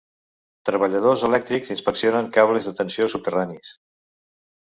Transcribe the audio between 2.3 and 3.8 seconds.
cables de tensió subterranis.